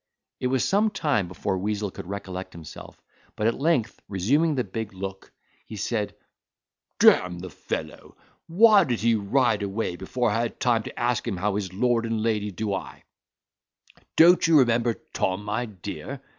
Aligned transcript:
It 0.39 0.47
was 0.47 0.67
some 0.67 0.89
time 0.89 1.27
before 1.27 1.59
Weazel 1.59 1.91
could 1.93 2.07
recollect 2.07 2.53
himself, 2.53 2.99
but 3.35 3.45
at 3.45 3.59
length 3.59 4.01
reassuming 4.09 4.55
the 4.55 4.63
big 4.63 4.93
look, 4.95 5.31
he 5.63 5.75
said, 5.75 6.15
"D—n 6.97 7.37
the 7.37 7.51
fellow! 7.51 8.17
why 8.47 8.83
did 8.83 9.01
he 9.01 9.13
ride 9.13 9.61
away 9.61 9.95
before 9.97 10.31
I 10.31 10.41
had 10.41 10.59
time 10.59 10.81
to 10.81 10.99
ask 10.99 11.27
him 11.27 11.37
how 11.37 11.53
his 11.55 11.71
lord 11.71 12.07
and 12.07 12.23
lady 12.23 12.49
do? 12.49 12.75
Don't 14.15 14.47
you 14.47 14.57
remember 14.57 14.95
Tom, 15.13 15.43
my 15.43 15.67
dear?" 15.67 16.19